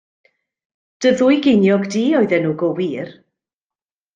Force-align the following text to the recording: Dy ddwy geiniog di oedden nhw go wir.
Dy 1.03 1.11
ddwy 1.17 1.37
geiniog 1.47 1.83
di 1.93 2.01
oedden 2.21 2.43
nhw 2.47 2.57
go 2.63 2.73
wir. 2.81 3.13